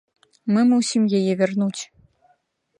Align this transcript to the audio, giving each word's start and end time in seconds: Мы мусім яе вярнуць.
Мы 0.55 0.63
мусім 0.71 1.03
яе 1.19 1.33
вярнуць. 1.45 1.81